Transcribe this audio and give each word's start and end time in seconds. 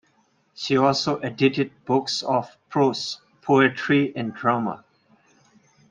She 0.55 0.77
also 0.77 1.19
edited 1.19 1.85
books 1.85 2.23
of 2.23 2.57
prose, 2.69 3.21
poetry 3.43 4.11
and 4.15 4.33
drama. 4.33 4.83